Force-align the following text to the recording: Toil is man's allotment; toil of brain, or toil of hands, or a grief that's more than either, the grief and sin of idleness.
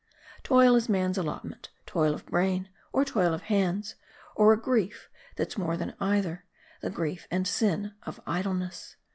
Toil 0.41 0.75
is 0.75 0.89
man's 0.89 1.19
allotment; 1.19 1.69
toil 1.85 2.15
of 2.15 2.25
brain, 2.25 2.69
or 2.91 3.05
toil 3.05 3.35
of 3.35 3.43
hands, 3.43 3.93
or 4.33 4.51
a 4.51 4.59
grief 4.59 5.07
that's 5.35 5.59
more 5.59 5.77
than 5.77 5.93
either, 5.99 6.43
the 6.81 6.89
grief 6.89 7.27
and 7.29 7.47
sin 7.47 7.93
of 8.01 8.19
idleness. 8.25 8.95